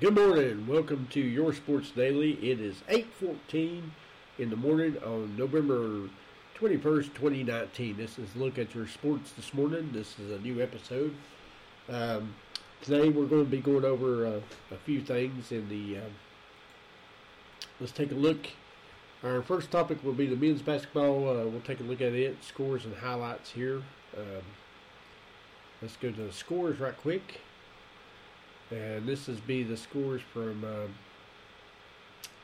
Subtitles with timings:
[0.00, 0.68] Good morning.
[0.68, 2.34] Welcome to your Sports Daily.
[2.34, 3.90] It is 8:14
[4.38, 6.08] in the morning on November
[6.54, 7.96] 21st, 2019.
[7.96, 9.90] This is look at your sports this morning.
[9.92, 11.16] This is a new episode.
[11.88, 12.36] Um,
[12.80, 14.40] today we're going to be going over uh,
[14.70, 15.98] a few things in the.
[15.98, 16.10] Uh,
[17.80, 18.46] let's take a look.
[19.24, 21.28] Our first topic will be the men's basketball.
[21.28, 23.82] Uh, we'll take a look at it, scores and highlights here.
[24.16, 24.44] Um,
[25.82, 27.40] let's go to the scores right quick.
[28.70, 30.88] And this is be the scores from uh,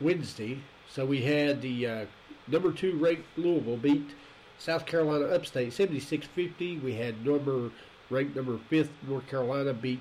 [0.00, 0.58] Wednesday.
[0.88, 2.06] So we had the uh,
[2.48, 4.10] number two ranked Louisville beat
[4.58, 6.82] South Carolina Upstate 76-50.
[6.82, 7.70] We had number
[8.10, 10.00] ranked number fifth North Carolina beat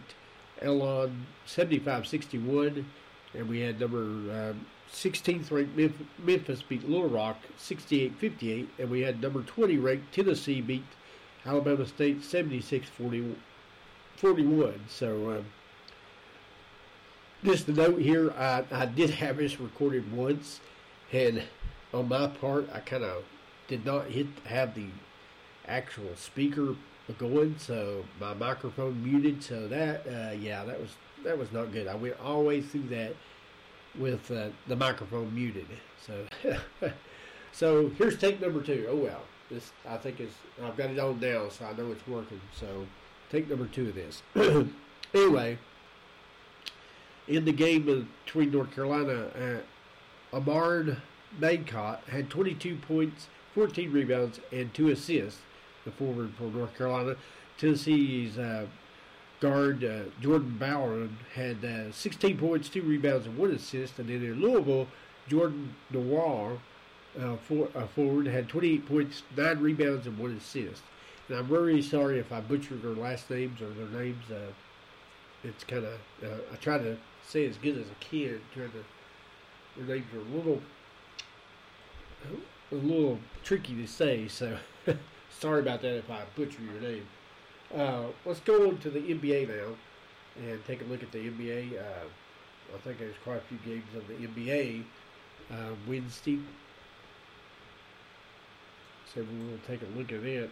[0.62, 2.86] Elon 75-61,
[3.34, 5.78] and we had number um, 16th ranked
[6.20, 10.86] Memphis beat Little Rock 68-58, and we had number 20 ranked Tennessee beat
[11.46, 13.36] Alabama State 76-41.
[14.88, 15.32] So.
[15.32, 15.46] Um,
[17.44, 20.60] just a note here, I, I did have this recorded once,
[21.12, 21.44] and
[21.94, 23.24] on my part, I kind of
[23.68, 24.88] did not hit have the
[25.68, 26.76] actual speaker
[27.18, 29.44] going, so my microphone muted.
[29.44, 30.90] So that, uh, yeah, that was
[31.24, 31.88] that was not good.
[31.88, 33.16] I went all the way through that
[33.98, 35.68] with uh, the microphone muted.
[36.06, 36.26] So,
[37.52, 38.88] so here's take number two.
[38.90, 40.32] Oh well, this I think is
[40.64, 42.42] I've got it on now, so I know it's working.
[42.58, 42.86] So,
[43.30, 44.22] take number two of this.
[45.14, 45.58] anyway
[47.28, 49.28] in the game between North Carolina,
[50.34, 50.98] uh, Amard
[51.40, 55.42] Bacot had 22 points, 14 rebounds, and two assists.
[55.86, 57.16] The forward for North Carolina.
[57.58, 58.66] Tennessee's uh,
[59.40, 64.00] guard uh, Jordan Bowden had uh, 16 points, two rebounds, and one assist.
[64.00, 64.88] And then in Louisville,
[65.28, 66.58] Jordan Noir,
[67.20, 70.84] uh, for, uh, forward, had 28 points, nine rebounds, and one assist.
[71.28, 74.24] And I'm really sorry if I butchered their last names or their names.
[74.32, 74.52] Uh,
[75.44, 76.00] it's kind of
[76.52, 78.42] I try to say as good as a kid.
[78.54, 80.62] Trying to, names are a little,
[82.72, 84.28] a little tricky to say.
[84.28, 84.58] So
[85.30, 87.08] sorry about that if I butcher your name.
[87.76, 89.76] Uh, let's go on to the NBA now
[90.38, 91.80] and take a look at the NBA.
[91.80, 92.06] Uh,
[92.74, 94.84] I think there's quite a few games of the NBA
[95.52, 96.40] uh, Wednesday.
[99.14, 100.50] So we'll take a look at it.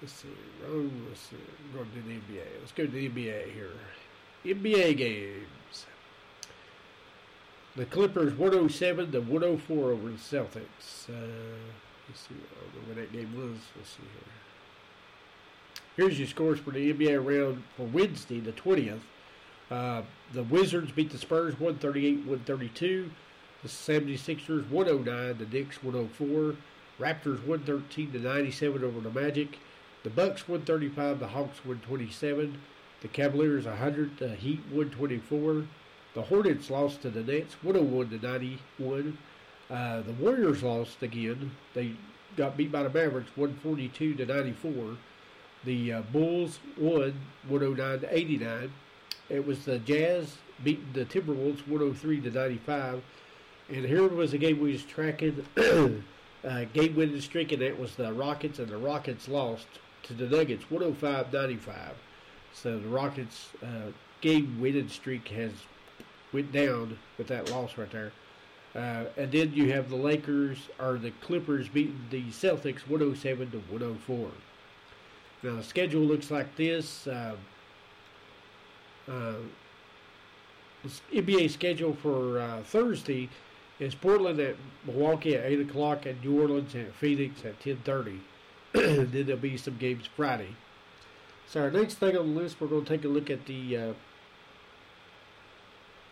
[0.00, 0.28] Let's see.
[0.68, 1.36] Oh, let's see.
[1.74, 2.44] Going to the NBA.
[2.60, 3.70] Let's go to the NBA here.
[4.44, 5.86] NBA games.
[7.74, 11.08] The Clippers 107 to 104 over the Celtics.
[11.08, 11.58] Uh,
[12.08, 12.34] let's see.
[12.34, 13.58] I don't know when that game was.
[13.76, 14.32] Let's see here.
[15.96, 19.00] Here's your scores for the NBA round for Wednesday, the 20th.
[19.68, 23.10] Uh, the Wizards beat the Spurs 138 132.
[23.62, 25.38] The 76ers 109.
[25.38, 26.54] The Knicks 104.
[27.00, 29.58] Raptors 113 to 97 over the Magic.
[30.08, 32.58] The Bucks 135, the Hawks 127,
[33.02, 35.66] the Cavaliers 100, the Heat 124.
[36.14, 39.18] The Hornets lost to the Nets 101 to 91.
[39.70, 41.50] Uh, the Warriors lost again.
[41.74, 41.92] They
[42.38, 44.96] got beat by the Mavericks 142 to 94.
[45.66, 47.12] The uh, Bulls won
[47.46, 48.72] 109 to 89.
[49.28, 53.02] It was the Jazz beating the Timberwolves 103 to 95.
[53.68, 55.44] And here was a game we was tracking,
[56.44, 59.66] uh, game winning streak, and that was the Rockets, and the Rockets lost
[60.04, 61.92] to the Nuggets, 105-95.
[62.52, 65.52] So the Rockets' uh, game winning streak has
[66.32, 68.12] went down with that loss right there.
[68.74, 73.58] Uh, and then you have the Lakers or the Clippers beating the Celtics 107 to
[73.58, 74.30] 104.
[75.42, 77.06] Now the schedule looks like this.
[77.06, 77.36] Uh,
[79.08, 79.34] uh,
[81.12, 83.28] NBA schedule for uh, Thursday
[83.78, 88.20] is Portland at Milwaukee at 8 o'clock and New Orleans at Phoenix at 10:30.
[89.10, 90.54] then there'll be some games Friday.
[91.48, 93.76] So our next thing on the list, we're going to take a look at the
[93.76, 93.92] uh,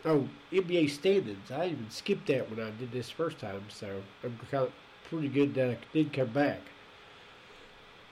[0.05, 1.51] oh NBA standings.
[1.51, 4.73] I even skipped that when I did this first time, so I'm kind of
[5.09, 6.59] pretty good that I did come back.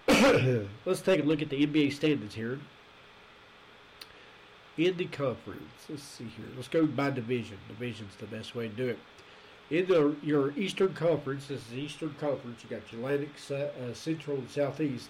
[0.85, 2.59] Let's take a look at the NBA standings here.
[4.77, 6.47] In the conference, let's see here.
[6.53, 7.57] Let's go by division.
[7.69, 8.99] Division's the best way to do it
[9.69, 14.37] in your Eastern Conference, this is the Eastern Conference, you got your Atlantic, uh, Central,
[14.37, 15.09] and Southeast.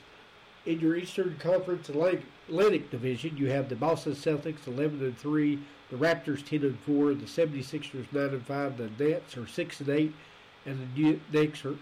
[0.66, 5.60] In your Eastern Conference Atlantic, Atlantic Division, you have the Boston Celtics 11 and 3,
[5.92, 9.90] the Raptors 10 and 4, the 76ers 9 and 5, the Nets are 6 and
[9.90, 10.14] 8,
[10.66, 11.76] and the New Knicks are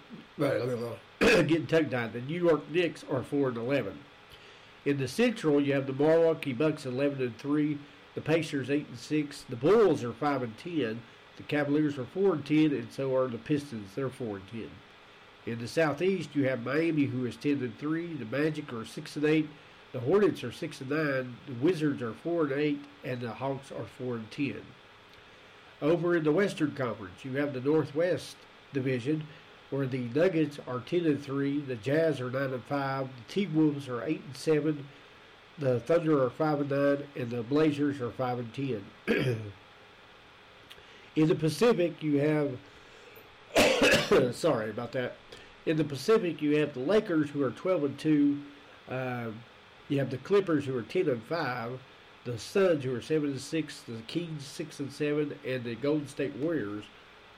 [1.19, 2.13] getting tongue tied.
[2.13, 3.97] The New York Knicks are 4 and 11.
[4.85, 7.77] In the Central, you have the Milwaukee Bucks 11 and 3,
[8.15, 11.01] the Pacers 8 and 6, the Bulls are 5 and 10.
[11.38, 13.91] The Cavaliers are 4 and 10, and so are the Pistons.
[13.95, 14.69] They're 4 and 10.
[15.45, 18.13] In the Southeast, you have Miami, who is 10 and 3.
[18.13, 19.50] The Magic are 6 and 8.
[19.94, 21.38] The Hornets are six and nine.
[21.45, 24.62] The Wizards are four and eight, and the Hawks are four and ten.
[25.83, 28.36] Over in the Western Conference, you have the Northwest
[28.74, 29.27] Division,
[29.69, 33.45] where the Nuggets are ten and three, the Jazz are nine and five, the T
[33.45, 34.88] Wolves are eight and seven,
[35.59, 38.83] the Thunder are five and nine, and the Blazers are five and ten.
[41.15, 42.57] in the Pacific, you have
[44.36, 45.15] sorry about that.
[45.65, 48.39] In the Pacific, you have the Lakers who are twelve and two.
[48.89, 49.27] Uh,
[49.89, 51.80] you have the Clippers who are ten and five,
[52.25, 56.07] the Suns who are seven and six, the Kings six and seven, and the Golden
[56.07, 56.86] State Warriors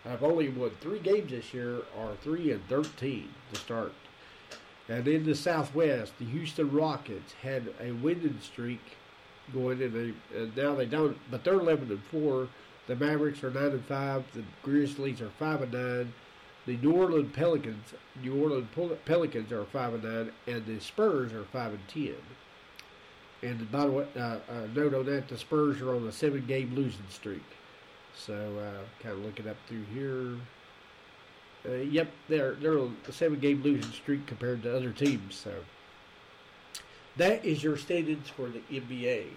[0.03, 3.93] have only won three games this year, are three and thirteen to start.
[4.87, 8.81] And in the Southwest, the Houston Rockets had a winning streak
[9.51, 11.17] going, and, they, and now they don't.
[11.29, 12.47] But they're eleven and four.
[12.87, 14.23] The Mavericks are nine and five.
[14.33, 16.13] The Grizzlies are five and nine.
[16.65, 17.93] The New Orleans Pelicans,
[18.23, 18.67] New Orleans
[19.05, 22.15] Pelicans are five and nine, and the Spurs are five and ten.
[23.41, 26.73] And by the way, uh, uh, note on that, the Spurs are on a seven-game
[26.73, 27.43] losing streak.
[28.15, 30.37] So uh, kind of looking up through here.
[31.67, 35.35] Uh, yep, they're they're on a seven-game losing streak compared to other teams.
[35.35, 35.51] So
[37.17, 39.27] that is your standings for the NBA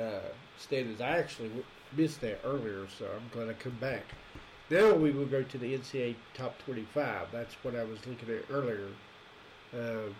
[0.00, 1.00] uh, standings.
[1.00, 1.50] I actually
[1.96, 4.04] missed that earlier, so I'm glad I come back.
[4.70, 7.28] Now we will go to the NCAA Top 25.
[7.32, 8.88] That's what I was looking at earlier.
[9.72, 10.12] Uh,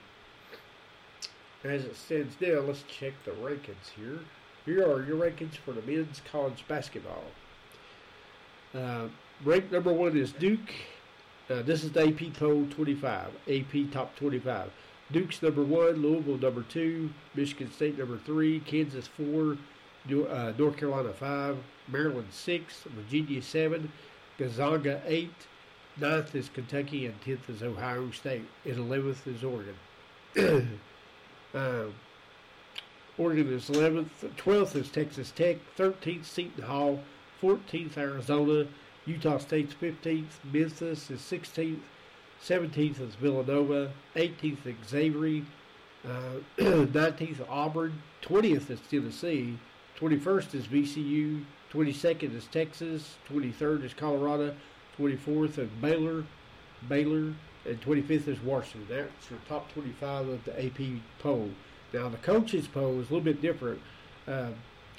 [1.65, 4.19] as it stands now, let's check the rankings here.
[4.67, 7.25] Here are your rankings for the men's college basketball.
[8.75, 9.09] Uh,
[9.45, 10.75] number one is Duke.
[11.49, 14.71] Uh, this is the AP poll 25, AP top 25.
[15.13, 19.59] Duke's number one, Louisville number two, Michigan State number three, Kansas four,
[20.11, 21.59] uh, North Carolina five,
[21.89, 23.91] Maryland six, Virginia seven,
[24.39, 25.47] Gonzaga eight,
[25.97, 29.77] ninth is Kentucky, and tenth is Ohio State, and eleventh is Oregon.
[31.55, 31.85] Uh,
[33.17, 34.09] Oregon is 11th.
[34.37, 35.59] 12th is Texas Tech.
[35.79, 37.01] 13th, Seton Hall.
[37.41, 38.67] 14th, Arizona.
[39.06, 40.43] Utah State's 15th.
[40.53, 41.79] Memphis is 16th.
[42.43, 43.93] 17th is Villanova.
[44.17, 45.45] 18th is Xavier.
[46.05, 48.03] Uh, 19th, Auburn.
[48.23, 49.59] 20th is Tennessee.
[50.05, 51.43] 21st is VCU.
[51.73, 53.17] 22nd is Texas.
[53.31, 54.55] 23rd is Colorado.
[54.99, 56.25] 24th is Baylor.
[56.91, 57.33] Baylor
[57.65, 58.87] and 25th is Washington.
[58.91, 61.49] That's your top 25 of the AP poll.
[61.95, 63.81] Now, the coaches poll is a little bit different.
[64.29, 64.51] Uh,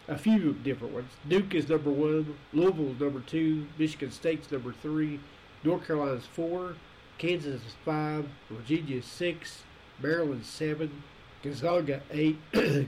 [0.08, 1.12] a few different ones.
[1.30, 5.20] Duke is number one, Louisville is number two, Michigan State's number three,
[5.64, 6.76] North Carolina's four,
[7.20, 9.64] Kansas is five, Virginia is six,
[10.02, 11.04] Maryland seven,
[11.44, 12.38] Gonzaga eight,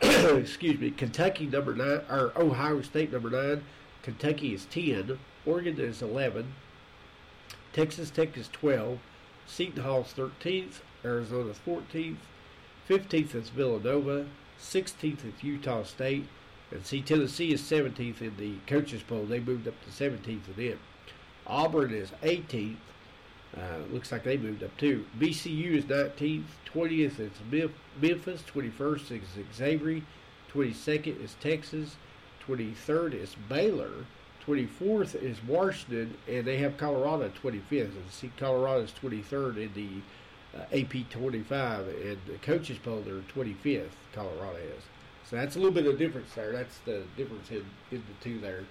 [0.00, 3.64] excuse me, Kentucky number nine, or Ohio State number nine,
[4.02, 6.54] Kentucky is ten, Oregon is eleven,
[7.76, 8.98] Texas Tech is 12.
[9.46, 10.80] Seton Hall's 13th.
[11.04, 12.16] Arizona's 14th.
[12.88, 14.24] 15th is Villanova.
[14.58, 16.26] 16th is Utah State.
[16.70, 19.26] And see, Tennessee is 17th in the coaches poll.
[19.26, 20.78] They moved up to 17th of them.
[21.46, 22.76] Auburn is 18th.
[23.56, 25.04] Uh, looks like they moved up too.
[25.18, 26.44] VCU is 19th.
[26.72, 28.42] 20th is Memphis.
[28.52, 30.02] 21st is Xavier.
[30.52, 31.96] 22nd is Texas.
[32.46, 34.04] 23rd is Baylor.
[34.46, 37.96] 24th is Washington, and they have Colorado 25th.
[37.96, 43.88] And see, Colorado's 23rd in the uh, AP 25, and the coaches poll they're 25th.
[44.12, 44.84] Colorado is.
[45.28, 46.52] So that's a little bit of difference there.
[46.52, 48.64] That's the difference in, in the two there.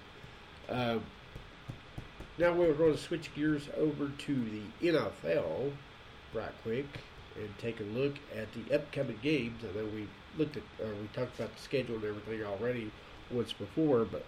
[0.68, 1.02] Um,
[2.38, 5.72] now we're going to switch gears over to the NFL
[6.34, 6.86] right quick
[7.36, 9.62] and take a look at the upcoming games.
[9.62, 12.90] I know we looked at, or we talked about the schedule and everything already
[13.30, 14.24] once before, but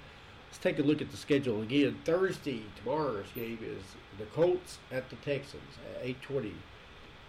[0.48, 1.98] Let's take a look at the schedule again.
[2.06, 3.82] Thursday, tomorrow's game is
[4.18, 6.54] the Colts at the Texans at 8:20.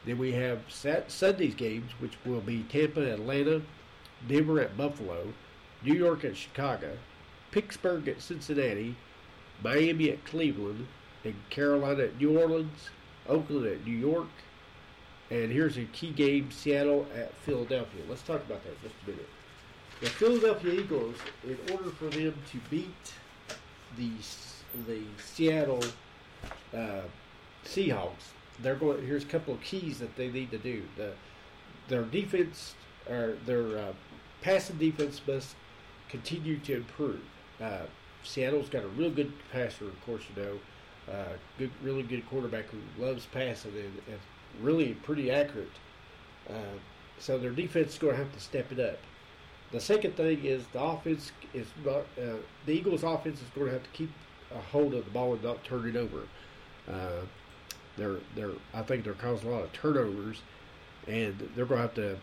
[0.06, 3.62] Then we have Sat- Sunday's games, which will be Tampa, Atlanta,
[4.26, 5.34] Denver at Buffalo,
[5.84, 6.98] New York at Chicago,
[7.52, 8.96] Pittsburgh at Cincinnati,
[9.64, 10.88] Miami at Cleveland,
[11.24, 12.90] and Carolina at New Orleans,
[13.28, 14.30] Oakland at New York,
[15.30, 18.02] and here's a key game: Seattle at Philadelphia.
[18.08, 19.30] Let's talk about that just a minute.
[20.02, 23.14] The Philadelphia Eagles, in order for them to beat
[23.98, 24.12] the
[24.88, 25.84] the Seattle
[26.74, 27.02] uh,
[27.66, 29.06] Seahawks, they're going.
[29.06, 30.84] Here's a couple of keys that they need to do.
[30.96, 31.14] The,
[31.88, 32.76] their defense,
[33.10, 33.94] or their uh,
[34.42, 35.56] passing defense, must
[36.08, 37.22] continue to improve.
[37.62, 37.84] Uh,
[38.24, 42.66] Seattle's got a real good passer, of course, you know, uh, good, really good quarterback
[42.66, 44.20] who loves passing and, and
[44.62, 45.72] really pretty accurate.
[46.50, 46.78] Uh,
[47.18, 49.00] so their defense is going to have to step it up.
[49.72, 53.74] The second thing is the offense is not uh, the Eagles' offense is going to
[53.74, 54.12] have to keep
[54.54, 56.24] a hold of the ball and not turn it over.
[56.92, 57.26] Uh,
[57.98, 60.42] they're they're I think they're causing a lot of turnovers,
[61.08, 62.18] and they're going to have to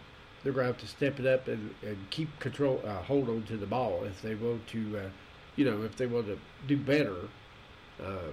[0.47, 3.43] they're going to have to step it up and, and keep control, uh, hold on
[3.43, 5.09] to the ball if they want to, uh,
[5.57, 7.17] you know, if they want to do better
[8.03, 8.31] uh,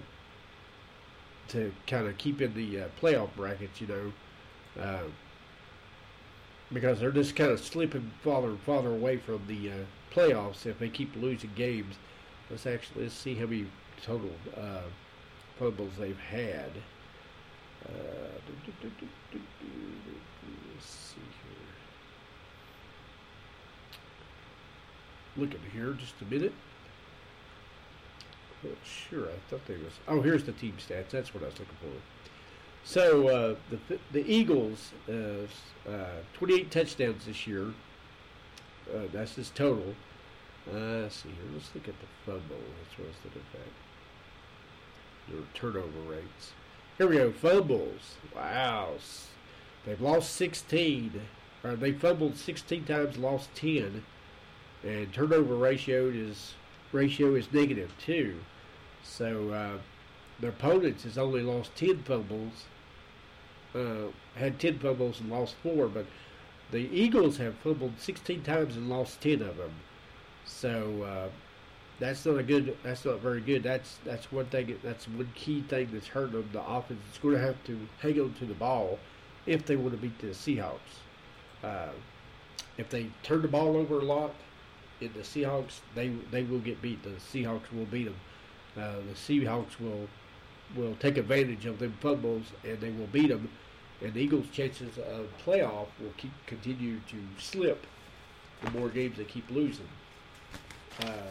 [1.47, 4.11] to kind of keep in the uh, playoff brackets, you know,
[4.81, 5.03] uh,
[6.71, 9.75] because they're just kind of slipping farther and farther away from the uh,
[10.13, 11.95] playoffs if they keep losing games.
[12.49, 13.67] Let's actually let's see how many
[14.03, 14.81] total uh,
[15.57, 16.71] fumbles they've had.
[17.85, 17.89] Uh,
[19.33, 21.71] let's see here.
[25.37, 26.53] Looking here just a minute.
[28.63, 29.25] Not sure.
[29.25, 29.93] I thought they was.
[30.07, 31.09] Oh, here's the team stats.
[31.09, 31.87] That's what I was looking for.
[32.85, 37.73] So uh, the the Eagles, uh, uh, 28 touchdowns this year.
[38.93, 39.95] Uh, that's his total.
[40.69, 41.49] Uh, let's see here.
[41.53, 42.41] Let's look at the fumble.
[42.49, 45.33] That's what I was looking at.
[45.33, 46.51] Their turnover rates.
[46.97, 47.31] Here we go.
[47.31, 48.17] Fumbles.
[48.35, 48.91] Wow.
[49.85, 51.21] They've lost 16.
[51.63, 54.03] Or they fumbled 16 times, lost 10,
[54.83, 56.55] and turnover ratio is
[56.91, 58.35] ratio is negative two.
[59.03, 59.77] So uh,
[60.39, 62.65] their opponents has only lost 10 fumbles,
[63.75, 66.05] uh, had 10 fumbles and lost four, but
[66.71, 69.73] the Eagles have fumbled 16 times and lost 10 of them.
[70.45, 71.29] So uh,
[71.99, 72.75] that's not a good.
[72.83, 73.63] That's not very good.
[73.63, 74.77] That's that's one thing.
[74.83, 76.49] That's one key thing that's hurting them.
[76.51, 78.99] The offense is going to have to hang on to the ball
[79.45, 81.01] if they want to beat the Seahawks.
[81.63, 81.89] Uh,
[82.77, 84.33] if they turn the ball over a lot,
[84.99, 87.03] in the Seahawks, they they will get beat.
[87.03, 88.15] The Seahawks will beat them.
[88.77, 90.07] Uh, the Seahawks will
[90.75, 93.49] will take advantage of them fumbles and they will beat them.
[94.01, 97.85] And the Eagles' chances of playoff will keep continue to slip
[98.63, 99.87] the more games they keep losing.
[101.01, 101.29] Uh,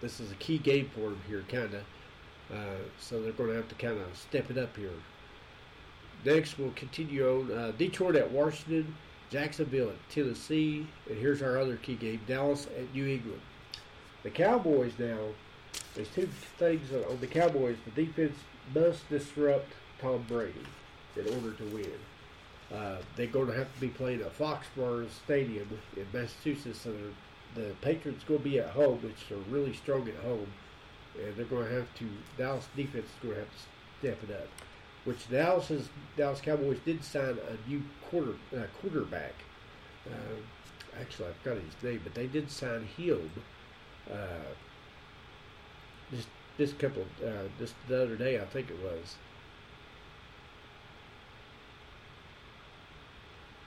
[0.00, 1.82] this is a key game for them here, kind of.
[2.52, 4.90] Uh, so they're going to have to kind of step it up here.
[6.24, 8.94] Next, we'll continue on uh, Detroit at Washington,
[9.30, 13.40] Jacksonville at Tennessee, and here's our other key game: Dallas at New England.
[14.22, 15.18] The Cowboys now.
[15.94, 17.76] There's two things on the Cowboys.
[17.84, 18.36] The defense
[18.74, 20.64] must disrupt Tom Brady
[21.16, 21.92] in order to win.
[22.74, 26.94] Uh, they're going to have to be playing at Foxborough Stadium in Massachusetts, so
[27.54, 30.46] the Patriots going to be at home, which are really strong at home,
[31.22, 32.08] and they're going to have to.
[32.38, 33.58] Dallas defense is going to have to
[34.00, 34.48] step it up.
[35.04, 35.70] Which Dallas
[36.16, 39.34] Dallas Cowboys did sign a new quarter uh, quarterback.
[40.06, 43.30] Uh, actually, I forgot his name, but they did sign him.
[46.12, 46.28] Uh, just
[46.58, 49.16] this couple, uh, just the other day, I think it was.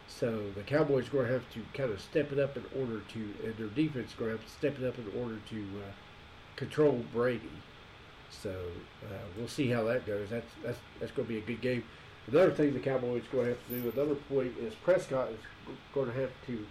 [0.08, 3.20] So the Cowboys going to have to kind of step it up in order to,
[3.44, 5.92] and their defense going to have to step it up in order to uh,
[6.56, 7.50] control Brady.
[8.30, 10.30] So uh, we'll see how that goes.
[10.30, 11.84] That's that's that's going to be a good game.
[12.28, 15.76] Another thing the Cowboys are going to have to do, another point is Prescott is
[15.94, 16.66] going to have to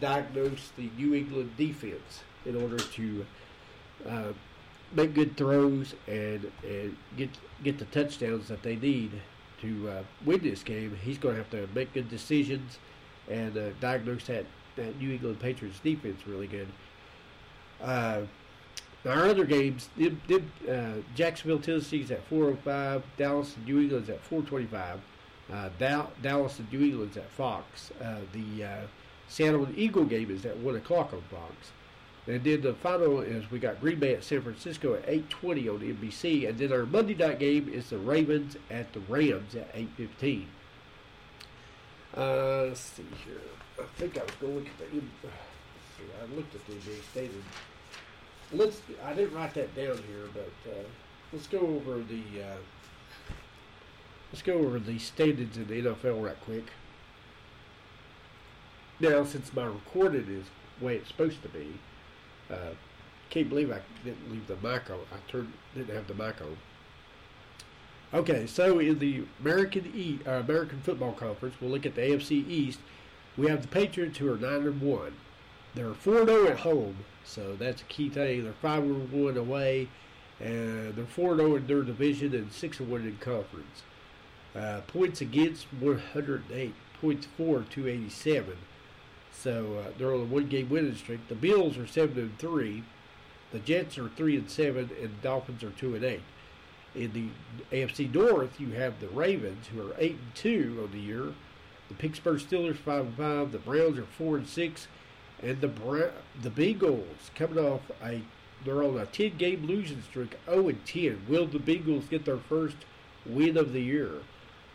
[0.00, 3.26] diagnose the New England defense in order to
[4.06, 4.32] uh,
[4.92, 7.30] make good throws and and get
[7.62, 9.12] get the touchdowns that they need
[9.60, 10.96] to uh, win this game.
[11.02, 12.78] He's going to have to make good decisions
[13.28, 16.68] and uh, diagnose that, that New England Patriots defense really good.
[17.82, 18.22] Uh,
[19.04, 24.20] our other games, did, did, uh, Jacksonville, Tennessee's at 405, Dallas and New England's at
[24.22, 25.00] 425,
[25.52, 27.90] uh, Dallas and New England's at Fox.
[28.02, 28.86] Uh, the
[29.28, 31.72] Seattle Eagle game is at 1 o'clock on Fox.
[32.28, 35.80] And then the final is we got Green Bay at San Francisco at 8:20 on
[35.80, 40.44] NBC, and then our Monday night game is the Ravens at the Rams at 8:15.
[42.14, 43.40] Uh, let's see here.
[43.80, 45.00] I think I was going to look at the.
[45.00, 47.42] See, I looked at the NBA stated.
[48.52, 48.82] Let's.
[49.02, 50.84] I didn't write that down here, but uh,
[51.32, 52.42] let's go over the.
[52.42, 52.56] Uh,
[54.30, 56.66] let's go over the standings in the NFL right quick.
[59.00, 60.44] Now, since my recorded is
[60.78, 61.78] the way it's supposed to be,
[62.50, 62.74] uh,
[63.30, 64.98] can't believe I didn't leave the mic on.
[65.12, 66.56] I turned didn't have the mic on.
[68.14, 72.48] Okay, so in the American e, uh, American Football Conference, we'll look at the AFC
[72.48, 72.80] East.
[73.36, 75.14] We have the Patriots who are nine and one.
[75.74, 78.44] They're four zero at home, so that's a key thing.
[78.44, 79.88] They're five and one away,
[80.40, 83.82] and they're four zero in their division and six and one in conference.
[84.56, 86.74] Uh, points against one hundred eight.
[87.00, 88.56] Points for two eighty seven.
[89.42, 91.28] So uh, they're on a one-game winning streak.
[91.28, 92.82] The Bills are seven and three,
[93.52, 96.22] the Jets are three and seven, and the Dolphins are two and eight.
[96.94, 100.98] In the AFC North, you have the Ravens, who are eight and two on the
[100.98, 101.34] year.
[101.88, 103.52] The Pittsburgh Steelers five and five.
[103.52, 104.88] The Browns are four and six,
[105.42, 106.10] and the Bra-
[106.42, 108.22] the Bengals coming off a
[108.64, 111.22] they're on a ten-game losing streak, zero and ten.
[111.28, 112.76] Will the Bengals get their first
[113.24, 114.10] win of the year?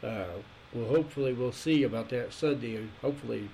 [0.02, 0.40] Uh,
[0.74, 3.50] well, hopefully we'll see about that Sunday, hopefully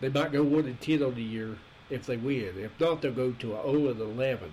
[0.00, 1.56] They might go one and ten on the year
[1.90, 2.54] if they win.
[2.58, 4.52] If not, they'll go to zero and eleven.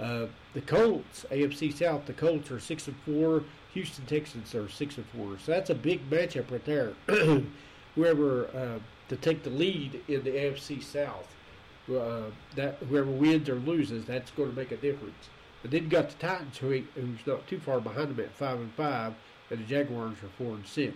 [0.00, 3.44] Uh, the Colts, AFC South, the Colts are six and four.
[3.74, 5.38] Houston Texans are six and four.
[5.44, 6.92] So that's a big matchup right there.
[7.94, 11.34] whoever uh, to take the lead in the AFC South,
[11.90, 15.28] uh, that whoever wins or loses, that's going to make a difference.
[15.62, 18.60] And then you got the Titans, who who's not too far behind them at five
[18.60, 19.14] and five,
[19.50, 20.94] and the Jaguars are four and six.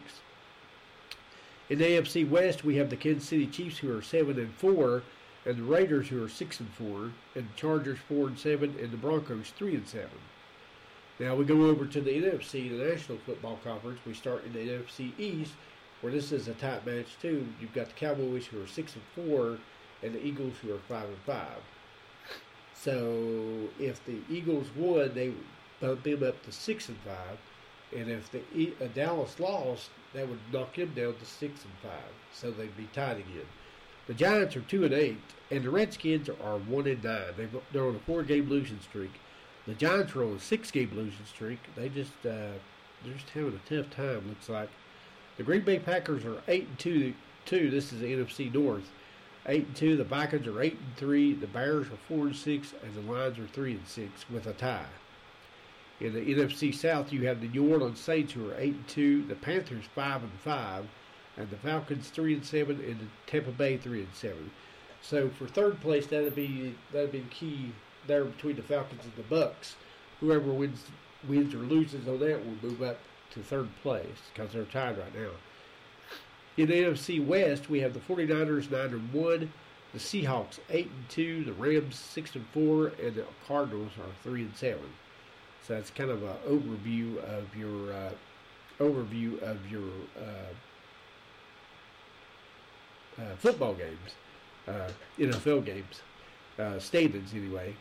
[1.72, 5.02] In the AFC West, we have the Kansas City Chiefs, who are seven and four,
[5.46, 8.90] and the Raiders, who are six and four, and the Chargers four and seven, and
[8.90, 10.18] the Broncos three and seven.
[11.18, 14.00] Now we go over to the NFC, the National Football Conference.
[14.04, 15.54] We start in the NFC East,
[16.02, 17.48] where this is a tight match too.
[17.58, 19.56] You've got the Cowboys, who are six and four,
[20.02, 21.62] and the Eagles, who are five and five.
[22.74, 25.32] So if the Eagles won, they
[25.80, 27.38] bump them up to six and five,
[27.96, 32.12] and if the uh, Dallas lost, that would knock them down to six and five.
[32.32, 33.46] So they'd be tied again.
[34.06, 37.34] The Giants are two and eight, and the Redskins are one and nine.
[37.36, 39.12] They they're on a four-game losing streak.
[39.66, 41.60] The Giants are on a six-game losing streak.
[41.76, 42.58] They just uh,
[43.04, 44.28] they're just having a tough time.
[44.28, 44.70] Looks like
[45.36, 47.14] the Green Bay Packers are eight and two.
[47.44, 47.70] Two.
[47.70, 48.90] This is the NFC North.
[49.46, 49.96] Eight and two.
[49.96, 51.34] The Vikings are eight and three.
[51.34, 54.52] The Bears are four and six, and the Lions are three and six with a
[54.52, 54.86] tie.
[56.02, 59.22] In the NFC South, you have the New Orleans Saints who are eight and two.
[59.22, 60.84] The Panthers five and five
[61.36, 64.50] and the Falcons three and seven, and the Tampa Bay three and seven.
[65.00, 67.70] So for third place, that'd be that'd be the key
[68.08, 69.76] there between the Falcons and the Bucks.
[70.18, 70.82] Whoever wins
[71.28, 72.98] wins or loses on that will move up
[73.30, 75.30] to third place because they're tied right now.
[76.56, 79.52] In the NFC West, we have the 49ers 9 and 1,
[79.92, 84.42] the Seahawks 8 and 2, the Rams 6 and 4, and the Cardinals are 3
[84.42, 84.80] and 7.
[85.66, 88.10] So that's kind of an overview of your uh,
[88.80, 89.88] overview of your
[90.18, 90.52] uh,
[93.22, 94.16] uh, football games,
[94.66, 96.02] uh, NFL games,
[96.58, 97.76] uh, standings anyway.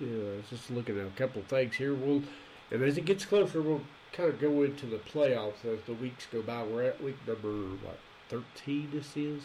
[0.00, 1.94] Yeah, I was just looking at a couple things here.
[1.94, 2.22] We'll,
[2.70, 6.26] and as it gets closer, we'll kind of go into the playoffs as the weeks
[6.30, 6.64] go by.
[6.64, 8.90] We're at week number what thirteen.
[8.92, 9.42] This is,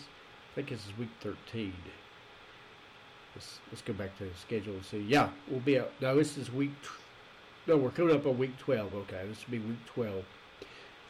[0.51, 1.73] I think this is week thirteen.
[3.35, 5.05] Let's let's go back to the schedule and see.
[5.07, 5.91] Yeah, we'll be out.
[6.01, 6.71] No, this is week
[7.69, 8.95] no, we're coming up on week 12.
[8.95, 10.25] Okay, this will be week 12.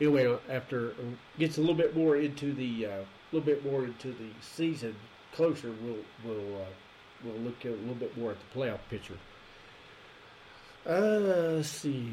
[0.02, 3.64] Anyway, uh, after uh, gets a little bit more into the a uh, little bit
[3.64, 4.94] more into the season
[5.34, 6.66] closer, we'll we'll uh,
[7.24, 9.18] we'll look a little bit more at the playoff picture.
[10.86, 12.12] Uh, let's see.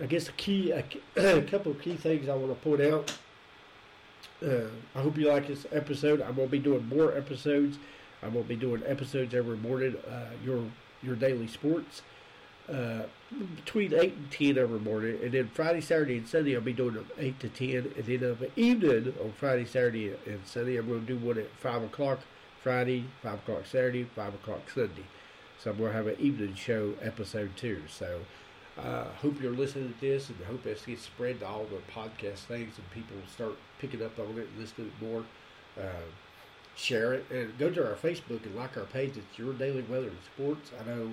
[0.00, 0.84] I guess a key a,
[1.16, 3.16] a couple of key things I want to point out.
[4.42, 6.20] Uh, I hope you like this episode.
[6.20, 7.78] I'm gonna be doing more episodes.
[8.22, 9.96] I'm gonna be doing episodes every morning.
[10.08, 10.64] Uh, your
[11.02, 12.02] your daily sports
[12.70, 13.02] uh,
[13.56, 15.18] between 8 and 10 every morning.
[15.22, 17.92] And then Friday, Saturday, and Sunday, I'll be doing them 8 to 10.
[17.96, 21.38] And then of the evening on Friday, Saturday, and Sunday, I'm going to do one
[21.38, 22.20] at 5 o'clock
[22.62, 25.04] Friday, 5 o'clock Saturday, 5 o'clock Sunday.
[25.58, 27.82] So I'm going to have an evening show episode too.
[27.88, 28.20] So
[28.78, 31.64] I uh, hope you're listening to this and I hope this gets spread to all
[31.64, 35.24] the podcast things and people start picking up on it and listening more.
[35.78, 36.06] Uh,
[36.76, 39.16] share it and go to our Facebook and like our page.
[39.16, 40.70] It's Your Daily Weather and Sports.
[40.80, 41.12] I know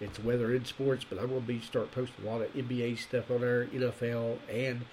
[0.00, 2.98] it's weather and sports, but I'm going to be start posting a lot of NBA
[2.98, 4.84] stuff on there, NFL and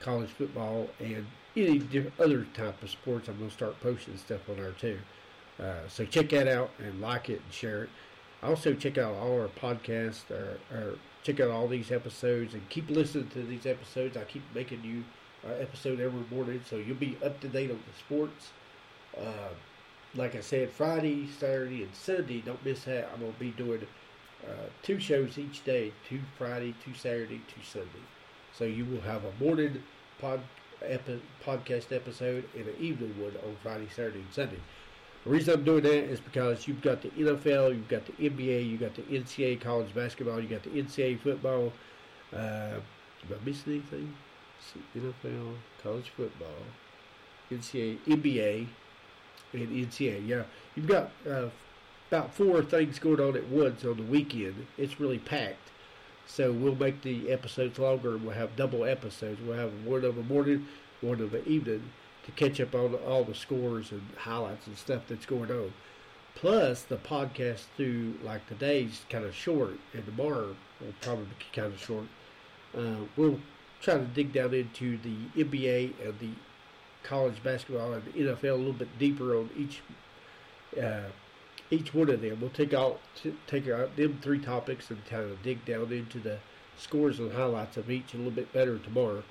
[0.00, 3.28] college football, and any other type of sports.
[3.28, 4.98] I'm going to start posting stuff on there too.
[5.62, 7.90] Uh, so check that out and like it and share it.
[8.42, 12.90] Also check out all our podcasts, or, or, check out all these episodes, and keep
[12.90, 14.16] listening to these episodes.
[14.16, 15.04] I keep making you
[15.48, 18.50] an episode every morning, so you'll be up to date on the sports.
[19.18, 19.48] Uh,
[20.14, 22.40] like I said, Friday, Saturday, and Sunday.
[22.40, 23.10] Don't miss that.
[23.12, 23.86] I'm gonna be doing
[24.44, 28.04] uh, two shows each day, two Friday, two Saturday, two Sunday.
[28.52, 29.82] So you will have a morning
[30.18, 30.40] pod,
[30.82, 34.60] epi, podcast episode and an evening one on Friday, Saturday, and Sunday.
[35.24, 38.70] The reason I'm doing that is because you've got the NFL, you've got the NBA,
[38.70, 41.72] you've got the NCAA college basketball, you got the NCAA football.
[42.32, 44.14] Uh, am I missing anything?
[44.96, 46.48] NFL, college football,
[47.50, 48.66] NCAA, NBA,
[49.52, 50.26] and NCAA.
[50.26, 50.42] Yeah,
[50.74, 51.48] you've got uh,
[52.10, 54.66] about four things going on at once on the weekend.
[54.78, 55.70] It's really packed.
[56.26, 59.40] So we'll make the episodes longer we'll have double episodes.
[59.40, 60.66] We'll have one of the morning,
[61.00, 61.90] one of the evening
[62.24, 65.72] to catch up on all the scores and highlights and stuff that's going on.
[66.34, 71.72] Plus, the podcast through like today's kind of short, and tomorrow will probably be kind
[71.72, 72.04] of short.
[72.76, 73.40] Uh, we'll
[73.80, 76.30] try to dig down into the NBA and the
[77.08, 79.80] college basketball and NFL a little bit deeper on each
[80.80, 81.08] uh,
[81.70, 82.38] each one of them.
[82.40, 83.00] We'll take out
[83.46, 86.38] take out them three topics and kind of dig down into the
[86.76, 89.22] scores and highlights of each a little bit better tomorrow.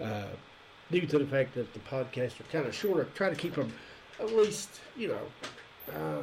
[0.00, 0.28] Uh,
[0.90, 3.54] due to the fact that the podcasts are kind of shorter, I try to keep
[3.54, 3.72] them
[4.20, 6.22] at least, you know, uh,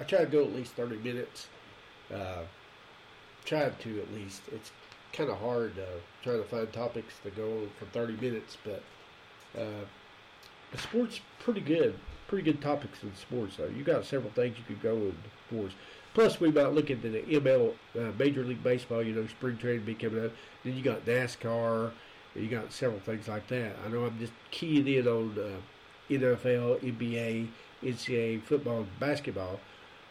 [0.00, 1.48] I try to go at least 30 minutes.
[2.12, 2.42] Uh,
[3.44, 4.42] to at least.
[4.52, 4.70] It's
[5.12, 8.82] kind of hard uh, trying to find topics to go on for 30 minutes, but
[9.58, 9.84] uh,
[10.78, 11.98] sport's pretty good.
[12.28, 13.56] Pretty good topics in sports.
[13.56, 13.66] Though.
[13.66, 15.14] You got several things you could go in
[15.48, 15.74] sports.
[16.14, 19.02] Plus, we might look into the ML, uh, Major League Baseball.
[19.02, 20.32] You know, spring training be coming up.
[20.64, 21.92] Then you got NASCAR.
[22.34, 23.76] You got several things like that.
[23.84, 27.48] I know I'm just keying in on uh, NFL, NBA,
[27.82, 29.60] NCAA, football, basketball.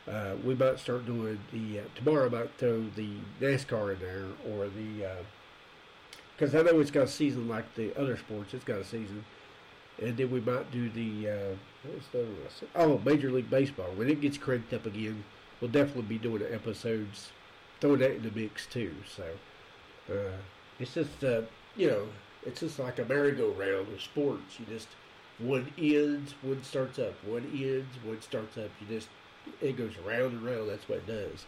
[0.08, 2.26] Uh, we might start doing the uh, tomorrow.
[2.26, 5.08] I might throw the NASCAR in there or the
[6.36, 8.54] because uh, I know it's got a season like the other sports.
[8.54, 9.24] It's got a season,
[10.02, 12.26] and then we might do the uh, what was the
[12.76, 15.24] oh Major League Baseball when it gets cranked up again.
[15.60, 17.32] We'll definitely be doing episodes,
[17.80, 18.96] throwing that in the mix too.
[19.16, 19.24] So
[20.12, 20.38] uh,
[20.80, 21.44] it's just uh,
[21.76, 22.08] you know
[22.46, 24.60] it's just like a merry-go-round of sports.
[24.60, 24.88] You just
[25.38, 28.70] one ends, one starts up, one ends, one starts up.
[28.80, 29.10] You just
[29.62, 30.70] it goes round and round.
[30.70, 31.46] That's what it does.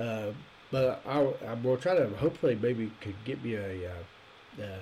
[0.00, 0.32] Uh,
[0.70, 1.22] but I,
[1.62, 4.78] going to try to hopefully maybe could get me a, uh, uh,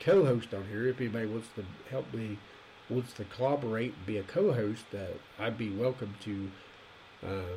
[0.00, 2.38] co-host on here if anybody wants to help me
[2.88, 4.84] wants to collaborate be a co-host.
[4.94, 6.50] Uh, I'd be welcome to
[7.26, 7.56] uh,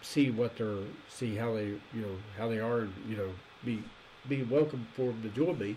[0.00, 3.30] see what they're see how they you know how they are and you know
[3.64, 3.82] be
[4.28, 5.76] be welcome for them to join me.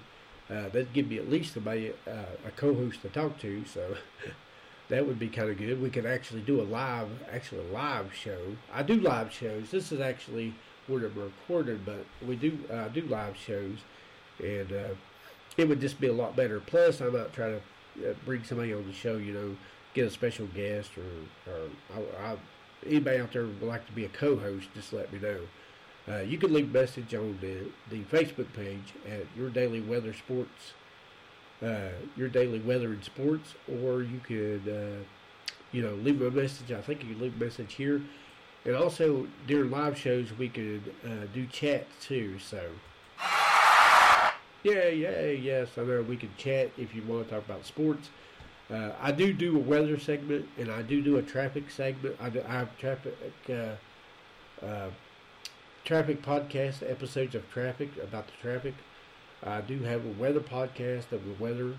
[0.50, 3.66] Uh, that'd give me at least somebody uh, a co-host to talk to.
[3.66, 3.96] So
[4.90, 5.82] that would be kind of good.
[5.82, 8.56] We could actually do a live, actually a live show.
[8.74, 9.72] I do live shows.
[9.72, 10.54] This is actually
[10.88, 13.78] where I'm recorded, but we do uh, do live shows,
[14.40, 14.94] and uh,
[15.58, 16.60] it would just be a lot better.
[16.60, 17.58] Plus, I might try to
[18.10, 19.18] uh, bring somebody on the show.
[19.18, 19.56] You know,
[19.94, 22.38] get a special guest, or, or I, I,
[22.86, 24.68] anybody out there would like to be a co-host.
[24.74, 25.40] Just let me know.
[26.08, 30.14] Uh, you can leave a message on the, the Facebook page at Your Daily Weather
[30.14, 30.74] Sports
[31.64, 35.04] uh, your daily weather and sports, or you could, uh,
[35.72, 36.72] you know, leave a message.
[36.72, 38.02] I think you can leave a message here.
[38.66, 42.40] And also during live shows, we could uh, do chat too.
[42.40, 42.62] So,
[44.66, 48.10] yeah, yeah, yes, I know we can chat if you want to talk about sports.
[48.72, 52.16] Uh, I do do a weather segment, and I do do a traffic segment.
[52.20, 53.16] I, do, I have traffic,
[53.48, 54.90] uh, uh,
[55.84, 58.74] traffic podcast episodes of traffic about the traffic.
[59.44, 61.78] I do have a weather podcast of the weather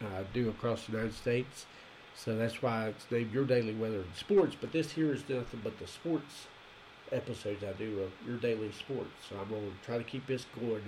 [0.00, 1.66] I do across the United States.
[2.14, 4.56] So that's why it's named Your Daily Weather and Sports.
[4.60, 6.46] But this here is nothing but the sports
[7.10, 9.10] episodes I do of Your Daily Sports.
[9.28, 10.82] So I'm going to try to keep this going.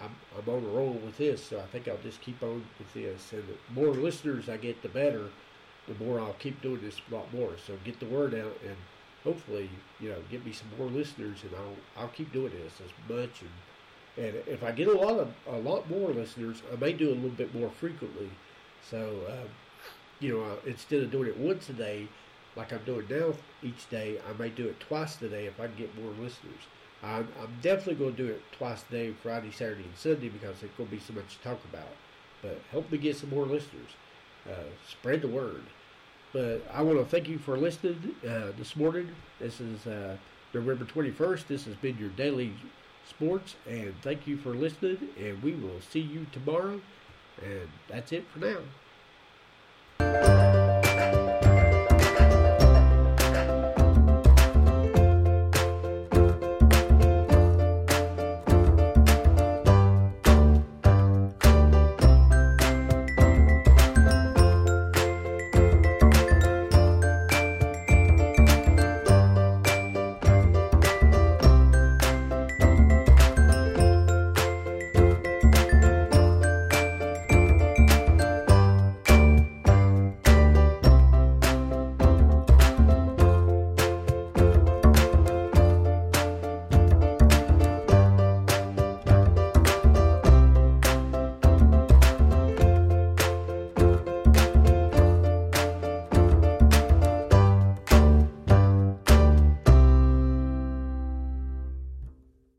[0.00, 2.92] I'm, I'm on a roll with this, so I think I'll just keep on with
[2.94, 3.32] this.
[3.32, 5.28] And the more listeners I get, the better.
[5.86, 7.52] The more I'll keep doing this a lot more.
[7.66, 8.76] So get the word out and
[9.22, 9.68] hopefully,
[10.00, 13.42] you know, get me some more listeners, and I'll I'll keep doing this as much
[13.42, 13.50] and
[14.16, 17.14] and if I get a lot of a lot more listeners, I may do a
[17.14, 18.30] little bit more frequently.
[18.88, 19.48] So, uh,
[20.20, 22.08] you know, uh, instead of doing it once a day,
[22.54, 25.66] like I'm doing now each day, I may do it twice a day if I
[25.66, 26.62] can get more listeners.
[27.04, 30.60] I'm, I'm definitely going to do it twice a day, Friday, Saturday, and Sunday, because
[30.60, 31.88] there's going to be so much to talk about.
[32.42, 33.90] But help me get some more listeners.
[34.48, 35.62] Uh, spread the word.
[36.32, 39.08] But I want to thank you for listening uh, this morning.
[39.38, 40.16] This is uh,
[40.52, 41.46] November 21st.
[41.46, 42.52] This has been your daily
[43.08, 43.54] sports.
[43.68, 44.98] And thank you for listening.
[45.18, 46.80] And we will see you tomorrow.
[47.42, 48.58] And that's it for now.